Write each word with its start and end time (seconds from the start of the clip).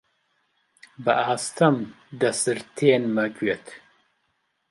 بە 1.03 1.13
ئاستەم 1.25 1.77
دەسرتێنمە 2.19 3.25
گوێت: 3.37 3.65